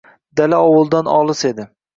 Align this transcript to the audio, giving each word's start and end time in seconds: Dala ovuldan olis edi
Dala 0.39 0.61
ovuldan 0.69 1.13
olis 1.19 1.45
edi 1.53 1.71